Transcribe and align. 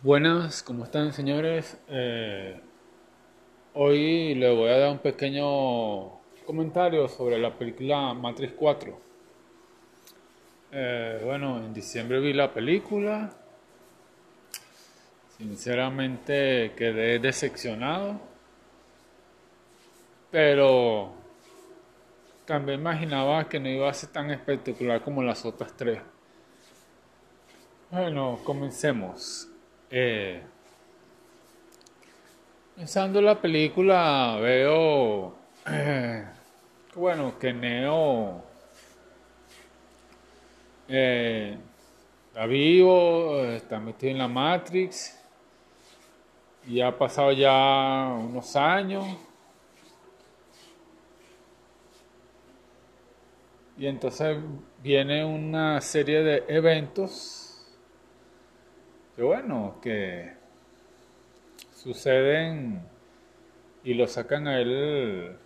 Buenas, 0.00 0.62
¿cómo 0.62 0.84
están 0.84 1.12
señores? 1.12 1.76
Eh, 1.88 2.60
hoy 3.74 4.32
les 4.36 4.54
voy 4.54 4.68
a 4.68 4.78
dar 4.78 4.92
un 4.92 5.00
pequeño 5.00 6.20
comentario 6.46 7.08
sobre 7.08 7.36
la 7.36 7.58
película 7.58 8.14
Matrix 8.14 8.52
4. 8.52 8.96
Eh, 10.70 11.20
bueno, 11.24 11.58
en 11.58 11.74
diciembre 11.74 12.20
vi 12.20 12.32
la 12.32 12.54
película. 12.54 13.32
Sinceramente 15.36 16.74
quedé 16.76 17.18
decepcionado. 17.18 18.20
Pero 20.30 21.12
también 22.44 22.78
imaginaba 22.78 23.48
que 23.48 23.58
no 23.58 23.68
iba 23.68 23.90
a 23.90 23.94
ser 23.94 24.10
tan 24.10 24.30
espectacular 24.30 25.02
como 25.02 25.24
las 25.24 25.44
otras 25.44 25.76
tres. 25.76 26.00
Bueno, 27.90 28.38
comencemos. 28.44 29.48
Eh, 29.90 30.42
pensando 32.76 33.22
la 33.22 33.40
película, 33.40 34.36
veo 34.38 35.34
eh, 35.66 36.26
bueno 36.94 37.38
que 37.38 37.54
Neo 37.54 38.42
eh, 40.88 41.56
está 42.26 42.44
vivo, 42.44 43.42
está 43.44 43.80
metido 43.80 44.12
en 44.12 44.18
la 44.18 44.28
Matrix 44.28 45.18
y 46.66 46.82
ha 46.82 46.96
pasado 46.98 47.32
ya 47.32 48.14
unos 48.14 48.56
años. 48.56 49.06
Y 53.78 53.86
entonces 53.86 54.36
viene 54.82 55.24
una 55.24 55.80
serie 55.80 56.22
de 56.22 56.44
eventos 56.48 57.47
que 59.18 59.24
bueno, 59.24 59.80
que 59.82 60.32
suceden 61.74 62.80
y 63.82 63.94
lo 63.94 64.06
sacan 64.06 64.46
a 64.46 64.60
él 64.60 65.36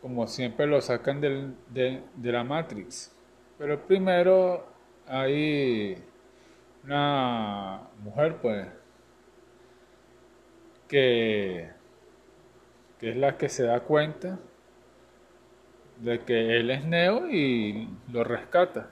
como 0.00 0.26
siempre 0.26 0.66
lo 0.66 0.80
sacan 0.80 1.20
del, 1.20 1.54
de, 1.68 2.02
de, 2.16 2.32
la 2.32 2.42
Matrix. 2.42 3.14
Pero 3.56 3.86
primero 3.86 4.66
hay 5.06 5.96
una 6.82 7.82
mujer 8.02 8.38
pues 8.42 8.66
que, 10.88 11.70
que 12.98 13.10
es 13.10 13.16
la 13.16 13.38
que 13.38 13.48
se 13.48 13.62
da 13.62 13.78
cuenta 13.78 14.40
de 15.98 16.18
que 16.24 16.56
él 16.56 16.72
es 16.72 16.84
Neo 16.84 17.30
y 17.30 17.88
lo 18.10 18.24
rescata. 18.24 18.90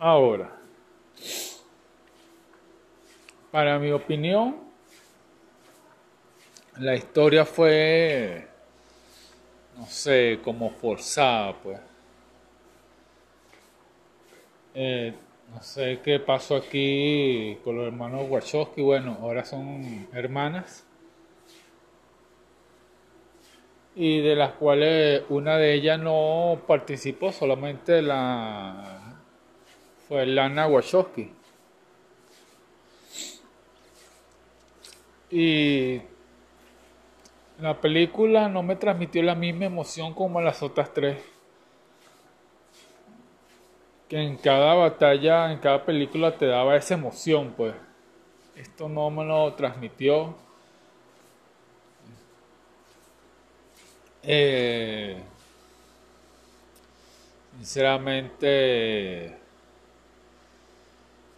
Ahora, 0.00 0.63
para 3.54 3.78
mi 3.78 3.92
opinión, 3.92 4.56
la 6.78 6.96
historia 6.96 7.44
fue, 7.44 8.48
no 9.76 9.86
sé, 9.86 10.40
como 10.42 10.70
forzada, 10.70 11.54
pues. 11.62 11.78
Eh, 14.74 15.14
no 15.52 15.62
sé 15.62 16.00
qué 16.02 16.18
pasó 16.18 16.56
aquí 16.56 17.56
con 17.62 17.76
los 17.76 17.86
hermanos 17.86 18.26
Wachowski. 18.28 18.82
Bueno, 18.82 19.18
ahora 19.20 19.44
son 19.44 20.08
hermanas. 20.12 20.84
Y 23.94 24.20
de 24.20 24.34
las 24.34 24.54
cuales 24.54 25.22
una 25.28 25.56
de 25.58 25.74
ellas 25.74 26.00
no 26.00 26.60
participó, 26.66 27.30
solamente 27.30 28.02
la 28.02 29.03
fue 30.08 30.26
Lana 30.26 30.66
Wachowski. 30.66 31.30
Y 35.30 36.00
la 37.60 37.80
película 37.80 38.48
no 38.48 38.62
me 38.62 38.76
transmitió 38.76 39.22
la 39.22 39.34
misma 39.34 39.64
emoción 39.64 40.14
como 40.14 40.40
las 40.40 40.62
otras 40.62 40.92
tres. 40.92 41.18
Que 44.08 44.20
en 44.20 44.36
cada 44.36 44.74
batalla, 44.74 45.50
en 45.52 45.58
cada 45.58 45.84
película 45.84 46.36
te 46.36 46.46
daba 46.46 46.76
esa 46.76 46.94
emoción, 46.94 47.54
pues. 47.56 47.74
Esto 48.56 48.88
no 48.88 49.10
me 49.10 49.24
lo 49.24 49.52
transmitió. 49.54 50.36
Eh, 54.22 55.20
sinceramente, 57.56 59.36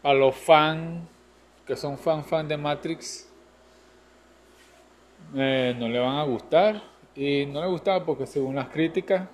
a 0.07 0.15
los 0.15 0.37
fans 0.37 1.09
que 1.67 1.75
son 1.75 1.99
fan 1.99 2.25
fan 2.25 2.47
de 2.47 2.57
Matrix, 2.57 3.29
eh, 5.35 5.75
no 5.77 5.89
le 5.89 5.99
van 5.99 6.17
a 6.17 6.23
gustar. 6.23 6.81
Y 7.17 7.47
no 7.47 7.61
le 7.61 7.67
gustaba 7.67 8.05
porque 8.05 8.27
según 8.27 8.55
las 8.55 8.69
críticas 8.69 9.27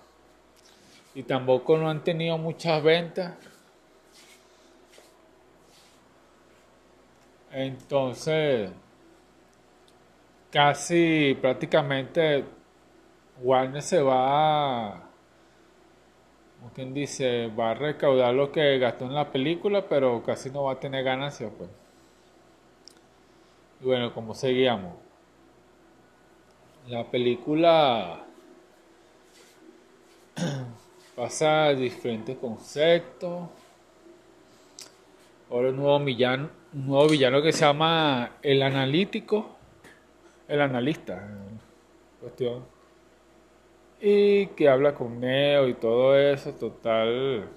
y 1.14 1.24
tampoco 1.24 1.76
no 1.76 1.90
han 1.90 2.02
tenido 2.02 2.38
muchas 2.38 2.82
ventas. 2.82 3.34
Entonces 7.50 8.70
casi 10.50 11.36
prácticamente 11.40 12.44
Warner 13.42 13.82
se 13.82 14.00
va 14.00 15.11
como 16.72 16.74
quien 16.74 16.94
dice 16.94 17.48
va 17.48 17.72
a 17.72 17.74
recaudar 17.74 18.34
lo 18.34 18.50
que 18.50 18.78
gastó 18.78 19.04
en 19.04 19.14
la 19.14 19.30
película 19.30 19.88
pero 19.88 20.22
casi 20.22 20.50
no 20.50 20.64
va 20.64 20.72
a 20.72 20.80
tener 20.80 21.04
ganancias 21.04 21.52
pues 21.56 21.70
y 23.80 23.84
bueno 23.84 24.14
como 24.14 24.34
seguíamos 24.34 24.94
la 26.88 27.04
película 27.04 28.24
pasa 31.16 31.74
diferentes 31.74 32.36
conceptos. 32.38 33.48
Ahora 35.50 35.68
un 35.68 35.76
nuevo 35.76 36.00
villano, 36.00 36.48
un 36.72 36.86
nuevo 36.86 37.08
villano 37.08 37.42
que 37.42 37.52
se 37.52 37.60
llama 37.60 38.38
el 38.42 38.62
analítico, 38.62 39.56
el 40.48 40.60
analista, 40.62 41.28
cuestión. 42.20 42.64
Y 44.04 44.48
que 44.48 44.68
habla 44.68 44.94
con 44.94 45.20
Neo 45.20 45.68
y 45.68 45.74
todo 45.74 46.18
eso, 46.18 46.52
total. 46.54 47.48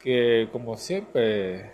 Que 0.00 0.48
como 0.52 0.76
siempre 0.76 1.70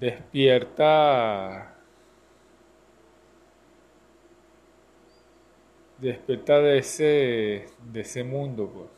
despierta 0.00 1.76
despierta 5.98 6.58
de 6.60 6.78
ese 6.78 7.66
de 7.92 8.00
ese 8.00 8.24
mundo 8.24 8.70
pues. 8.74 8.88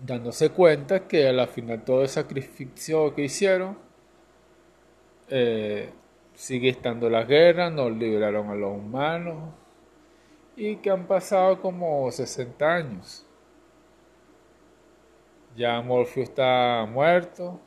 dándose 0.00 0.50
cuenta 0.50 1.06
que 1.08 1.28
a 1.28 1.32
la 1.32 1.46
final 1.46 1.84
todo 1.84 2.02
el 2.02 2.08
sacrificio 2.08 3.14
que 3.14 3.22
hicieron 3.22 3.78
eh, 5.28 5.90
sigue 6.38 6.68
estando 6.68 7.10
la 7.10 7.24
guerra, 7.24 7.68
nos 7.68 7.90
liberaron 7.90 8.48
a 8.48 8.54
los 8.54 8.70
humanos 8.70 9.52
y 10.54 10.76
que 10.76 10.88
han 10.88 11.08
pasado 11.08 11.60
como 11.60 12.08
60 12.12 12.74
años. 12.74 13.26
Ya 15.56 15.80
Morpheus 15.80 16.28
está 16.28 16.86
muerto. 16.88 17.60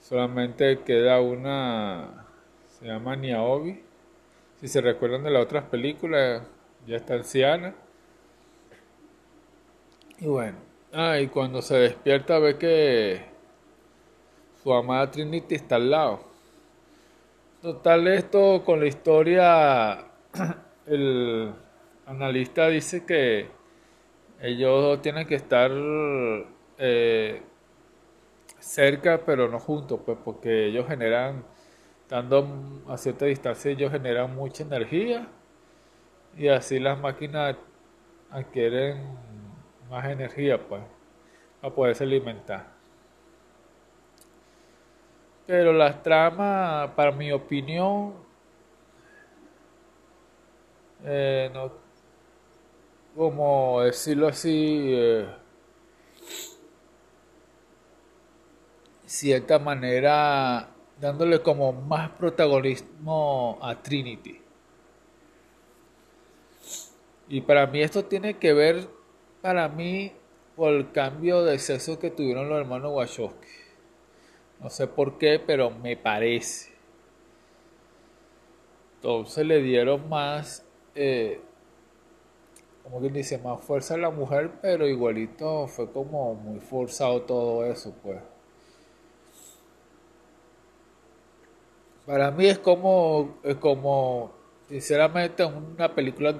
Solamente 0.00 0.78
queda 0.84 1.20
una. 1.20 2.26
Se 2.78 2.86
llama 2.86 3.16
Niaobi. 3.16 3.82
Si 4.60 4.68
se 4.68 4.80
recuerdan 4.80 5.24
de 5.24 5.30
las 5.30 5.42
otras 5.42 5.64
películas, 5.64 6.44
ya 6.86 6.96
está 6.96 7.14
anciana. 7.14 7.74
Y 10.20 10.26
bueno. 10.26 10.58
Ah, 10.92 11.18
y 11.18 11.26
cuando 11.26 11.60
se 11.60 11.76
despierta 11.76 12.38
ve 12.38 12.56
que 12.56 13.37
su 14.62 14.72
amada 14.72 15.10
Trinity 15.10 15.54
está 15.54 15.76
al 15.76 15.90
lado. 15.90 16.20
Total, 17.62 18.06
esto 18.08 18.62
con 18.64 18.80
la 18.80 18.86
historia, 18.86 20.06
el 20.86 21.52
analista 22.06 22.68
dice 22.68 23.04
que 23.04 23.48
ellos 24.40 25.02
tienen 25.02 25.26
que 25.26 25.34
estar 25.34 25.70
eh, 26.78 27.42
cerca 28.58 29.22
pero 29.26 29.48
no 29.48 29.58
juntos 29.58 30.00
pues 30.06 30.16
porque 30.24 30.66
ellos 30.66 30.86
generan 30.86 31.44
estando 32.02 32.82
a 32.88 32.96
cierta 32.96 33.26
distancia 33.26 33.70
ellos 33.70 33.90
generan 33.92 34.34
mucha 34.34 34.62
energía 34.62 35.28
y 36.36 36.48
así 36.48 36.78
las 36.78 36.98
máquinas 36.98 37.56
adquieren 38.30 39.02
más 39.90 40.06
energía 40.06 40.58
pues 40.68 40.82
para 41.60 41.74
poderse 41.74 42.04
alimentar 42.04 42.77
pero 45.48 45.72
las 45.72 46.02
tramas 46.02 46.90
para 46.90 47.10
mi 47.10 47.32
opinión 47.32 48.12
eh, 51.02 51.50
como 53.16 53.80
decirlo 53.80 54.28
así, 54.28 54.90
eh, 54.90 55.26
cierta 59.06 59.58
manera, 59.58 60.68
dándole 61.00 61.40
como 61.40 61.72
más 61.72 62.10
protagonismo 62.10 63.58
a 63.62 63.74
Trinity. 63.82 64.42
Y 67.30 67.40
para 67.40 67.66
mí 67.66 67.80
esto 67.80 68.04
tiene 68.04 68.36
que 68.36 68.52
ver, 68.52 68.86
para 69.40 69.66
mí, 69.68 70.12
por 70.56 70.74
el 70.74 70.92
cambio 70.92 71.42
de 71.42 71.58
sexo 71.58 71.98
que 71.98 72.10
tuvieron 72.10 72.50
los 72.50 72.60
hermanos 72.60 72.92
Wachowski. 72.92 73.67
No 74.60 74.70
sé 74.70 74.86
por 74.86 75.18
qué, 75.18 75.38
pero 75.38 75.70
me 75.70 75.96
parece. 75.96 76.72
Entonces 78.96 79.46
le 79.46 79.62
dieron 79.62 80.08
más, 80.08 80.64
eh, 80.96 81.40
como 82.82 83.00
quien 83.00 83.12
dice, 83.12 83.38
más 83.38 83.62
fuerza 83.62 83.94
a 83.94 83.98
la 83.98 84.10
mujer, 84.10 84.50
pero 84.60 84.88
igualito 84.88 85.68
fue 85.68 85.90
como 85.92 86.34
muy 86.34 86.58
forzado 86.58 87.22
todo 87.22 87.64
eso, 87.64 87.94
pues. 88.02 88.20
Para 92.04 92.30
mí 92.32 92.46
es 92.46 92.58
como, 92.58 93.38
es 93.44 93.56
como, 93.56 94.32
sinceramente, 94.68 95.44
una 95.44 95.94
película 95.94 96.32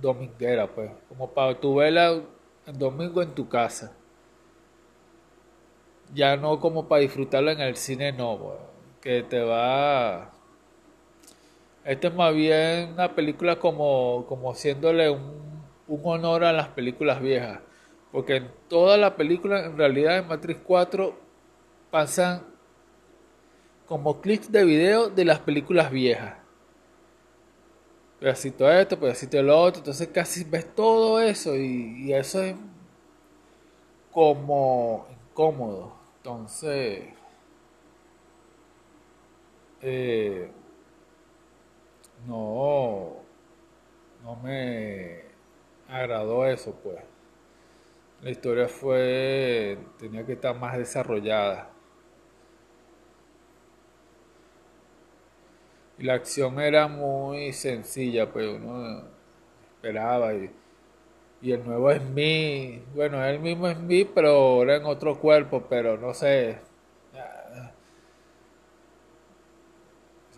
dominguera, 0.00 0.72
pues, 0.72 0.90
como 1.08 1.28
para 1.30 1.58
tu 1.60 1.74
verla 1.74 2.22
el 2.66 2.78
domingo 2.78 3.20
en 3.20 3.34
tu 3.34 3.48
casa. 3.48 3.94
Ya 6.14 6.36
no 6.36 6.60
como 6.60 6.88
para 6.88 7.02
disfrutarlo 7.02 7.50
en 7.50 7.60
el 7.60 7.76
cine, 7.76 8.12
no, 8.12 8.38
pues, 8.38 8.58
que 9.00 9.22
te 9.22 9.40
va 9.40 10.32
esta 11.84 12.08
es 12.08 12.14
más 12.14 12.34
bien 12.34 12.92
una 12.92 13.14
película 13.14 13.58
como, 13.58 14.26
como 14.28 14.52
haciéndole 14.52 15.08
un, 15.10 15.62
un, 15.88 16.00
honor 16.04 16.44
a 16.44 16.52
las 16.52 16.68
películas 16.68 17.20
viejas. 17.20 17.60
Porque 18.12 18.36
en 18.36 18.50
toda 18.68 18.96
la 18.96 19.16
película, 19.16 19.64
en 19.64 19.76
realidad 19.78 20.18
en 20.18 20.28
Matrix 20.28 20.60
4, 20.62 21.14
pasan 21.90 22.42
como 23.86 24.20
clips 24.20 24.52
de 24.52 24.64
video 24.64 25.08
de 25.08 25.24
las 25.24 25.38
películas 25.40 25.90
viejas. 25.90 26.36
Pedacito 28.20 28.70
esto, 28.70 28.98
pedacito 29.00 29.42
lo 29.42 29.58
otro. 29.58 29.80
Entonces 29.80 30.08
casi 30.08 30.44
ves 30.44 30.74
todo 30.74 31.20
eso 31.20 31.56
y 31.56 32.12
eso 32.12 32.42
es 32.42 32.56
como 34.12 35.06
incómodo. 35.10 35.99
Entonces... 36.22 37.14
Eh, 39.82 40.50
no, 42.26 43.16
no 44.22 44.36
me 44.36 45.22
agradó 45.88 46.46
eso, 46.46 46.74
pues. 46.82 46.98
La 48.22 48.30
historia 48.30 48.68
fue, 48.68 49.78
tenía 49.98 50.26
que 50.26 50.34
estar 50.34 50.54
más 50.58 50.76
desarrollada. 50.76 51.70
Y 55.98 56.04
la 56.04 56.14
acción 56.14 56.60
era 56.60 56.88
muy 56.88 57.52
sencilla, 57.52 58.32
pues 58.32 58.48
uno 58.48 59.04
esperaba 59.74 60.34
y, 60.34 60.50
y 61.42 61.52
el 61.52 61.64
nuevo 61.64 61.90
es 61.90 62.02
mí, 62.02 62.82
bueno, 62.94 63.24
el 63.24 63.40
mismo 63.40 63.68
es 63.68 63.78
mí, 63.78 64.04
pero 64.04 64.28
ahora 64.30 64.76
en 64.76 64.84
otro 64.84 65.18
cuerpo, 65.18 65.64
pero 65.68 65.96
no 65.96 66.12
sé, 66.14 66.58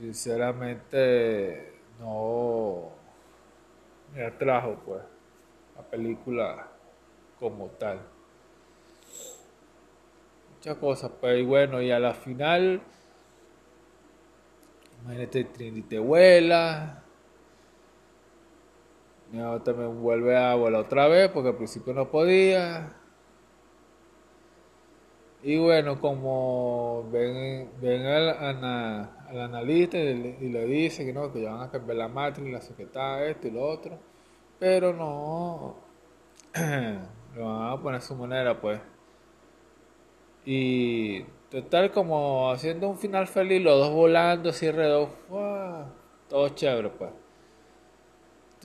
sinceramente 0.03 1.75
no. 2.01 2.91
Me 4.13 4.27
atrajo 4.27 4.77
pues 4.85 5.03
la 5.77 5.83
película 5.83 6.69
como 7.39 7.67
tal. 7.69 8.01
Muchas 10.55 10.77
cosas 10.77 11.13
pues 11.21 11.41
y 11.41 11.45
bueno 11.45 11.81
y 11.81 11.91
a 11.91 11.99
la 11.99 12.15
final 12.15 12.83
imagínate 15.03 15.45
Trinity 15.45 15.83
te 15.83 15.99
vuela 15.99 17.02
mi 19.33 19.41
también 19.61 20.01
vuelve 20.03 20.37
a 20.37 20.55
volar 20.55 20.83
otra 20.83 21.09
vez 21.09 21.31
porque 21.31 21.49
al 21.49 21.57
principio 21.57 21.95
no 21.95 22.11
podía 22.11 22.97
y 25.45 25.59
bueno, 25.59 26.01
como 26.01 27.09
ven, 27.11 27.73
ven 27.81 28.07
al, 28.07 28.29
al, 28.29 29.41
analista 29.41 29.99
y 29.99 30.49
le, 30.51 30.67
dice 30.67 31.05
que 31.05 31.13
no, 31.13 31.33
que 31.33 31.43
ya 31.43 31.53
van 31.53 31.63
a 31.63 31.71
cambiar 31.71 31.99
la 31.99 32.09
matriz, 32.09 32.53
la 32.53 32.61
secretaria, 32.61 33.27
esto 33.27 33.49
y 33.49 33.51
lo 33.51 33.63
otro, 33.65 33.99
pero 34.61 34.93
no, 34.93 35.77
lo 37.35 37.45
van 37.45 37.73
a 37.73 37.83
poner 37.83 37.99
a 37.99 38.01
su 38.03 38.15
manera, 38.15 38.61
pues. 38.61 38.81
Y 40.45 41.23
total, 41.51 41.91
como 41.91 42.51
haciendo 42.53 42.89
un 42.89 42.99
final 42.99 43.27
feliz, 43.27 43.63
los 43.63 43.79
dos 43.79 43.93
volando 43.93 44.51
así 44.51 44.69
alrededor, 44.69 45.09
todo 46.29 46.49
chévere, 46.51 46.91
pues. 46.91 47.11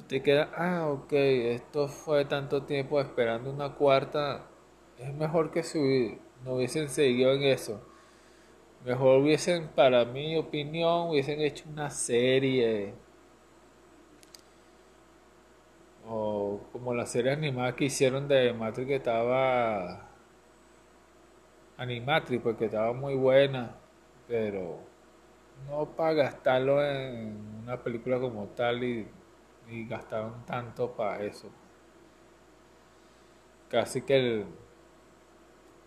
Te 0.07 0.24
quedas, 0.24 0.50
ah, 0.56 0.88
ok, 0.89 1.12
esto 1.12 1.89
fue 1.89 2.24
tanto 2.24 2.63
tiempo 2.63 3.00
esperando 3.01 3.50
una 3.51 3.74
cuarta, 3.75 4.45
es 4.98 5.13
mejor 5.13 5.51
que 5.51 5.63
subir 5.63 6.19
no 6.45 6.54
hubiesen 6.56 6.88
seguido 6.89 7.33
en 7.33 7.44
eso. 7.44 7.81
Mejor 8.86 9.21
hubiesen, 9.21 9.68
para 9.69 10.06
mi 10.06 10.38
opinión, 10.38 11.09
hubiesen 11.09 11.42
hecho 11.42 11.65
una 11.69 11.89
serie. 11.89 12.94
O 16.10 16.62
como 16.71 16.94
la 16.94 17.06
serie 17.06 17.31
animada 17.33 17.75
que 17.75 17.86
hicieron 17.86 18.27
de 18.27 18.53
Matrix 18.53 18.88
que 18.88 18.95
estaba 18.95 20.07
Animatrix, 21.77 22.42
porque 22.42 22.65
estaba 22.65 22.94
muy 22.94 23.15
buena, 23.15 23.75
pero 24.27 24.80
no 25.69 25.86
para 25.86 26.13
gastarlo 26.13 26.83
en 26.83 27.38
una 27.63 27.77
película 27.83 28.19
como 28.19 28.45
tal 28.48 28.83
y, 28.83 29.07
y 29.69 29.86
gastaron 29.86 30.46
tanto 30.46 30.92
para 30.92 31.24
eso. 31.24 31.50
Casi 33.69 34.02
que 34.02 34.16
el, 34.18 34.46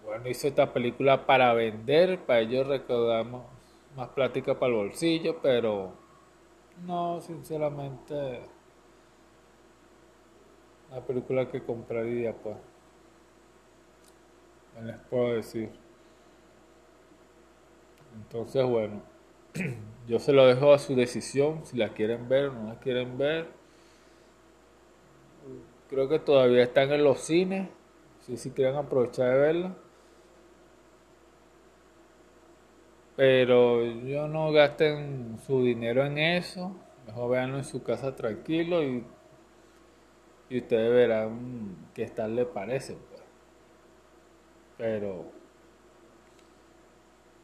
bueno, 0.05 0.29
hizo 0.29 0.49
esta 0.49 0.73
película 0.73 1.27
para 1.27 1.55
vender, 1.55 2.21
para 2.21 2.41
ellos 2.41 2.67
recordamos 2.67 3.45
más 3.97 4.09
plática 4.09 4.59
para 4.59 4.73
el 4.73 4.79
bolsillo, 4.79 5.41
pero 5.43 5.93
no, 6.87 7.21
sinceramente, 7.21 8.41
la 10.91 11.01
película 11.01 11.49
que 11.49 11.63
compraría, 11.63 12.35
pues, 12.35 12.57
les 14.83 14.97
puedo 15.09 15.35
decir. 15.35 15.71
Entonces, 18.15 18.65
bueno, 18.65 19.03
yo 20.09 20.19
se 20.19 20.33
lo 20.33 20.47
dejo 20.47 20.73
a 20.73 20.79
su 20.79 20.95
decisión, 20.95 21.65
si 21.65 21.77
la 21.77 21.91
quieren 21.91 22.29
ver 22.29 22.47
o 22.47 22.53
no 22.53 22.69
la 22.69 22.81
quieren 22.81 23.19
ver. 23.19 23.60
Creo 25.91 26.09
que 26.09 26.21
todavía 26.21 26.63
están 26.63 26.93
en 26.93 27.03
los 27.03 27.19
cines, 27.19 27.69
si, 28.21 28.37
si 28.37 28.53
quieren 28.53 28.77
aprovechar 28.77 29.33
de 29.33 29.39
verla. 29.39 29.77
Pero 33.17 33.85
yo 33.85 34.29
no 34.29 34.53
gasten 34.53 35.37
su 35.45 35.65
dinero 35.65 36.07
en 36.07 36.17
eso. 36.17 36.77
Mejor 37.07 37.33
véanlo 37.33 37.59
en 37.59 37.65
su 37.65 37.83
casa 37.83 38.15
tranquilo 38.15 38.85
y, 38.85 39.05
y 40.49 40.59
ustedes 40.59 40.93
verán 40.93 41.89
qué 41.93 42.07
tal 42.07 42.37
le 42.37 42.47
parece. 42.47 42.95
Pues. 42.95 43.23
Pero 44.79 45.25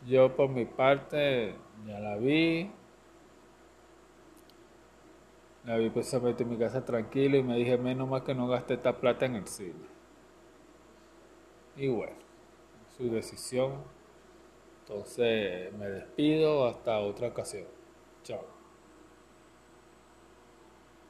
yo 0.06 0.36
por 0.36 0.50
mi 0.50 0.66
parte 0.66 1.56
ya 1.84 1.98
la 1.98 2.16
vi. 2.16 2.70
La 5.66 5.76
vi 5.76 5.90
precisamente 5.90 6.44
en 6.44 6.50
mi 6.50 6.56
casa 6.56 6.85
tranquilo 6.85 7.37
y 7.37 7.42
me 7.42 7.56
dije 7.56 7.76
menos 7.76 8.08
mal 8.08 8.23
que 8.23 8.37
no 8.37 8.46
gasté 8.46 8.75
esta 8.75 9.00
plata 9.00 9.26
en 9.26 9.35
el 9.35 9.49
cine. 9.49 9.75
Y 11.76 11.88
bueno, 11.88 12.14
su 12.96 13.11
decisión. 13.11 13.82
Entonces 14.80 15.73
me 15.75 15.88
despido 15.88 16.68
hasta 16.68 17.00
otra 17.00 17.28
ocasión. 17.28 17.66
Chao. 18.23 18.55